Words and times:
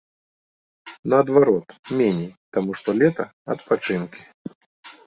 Наадварот, 1.13 1.67
меней, 2.01 2.29
таму 2.59 2.71
што 2.81 2.89
лета, 3.03 3.31
адпачынкі. 3.57 4.21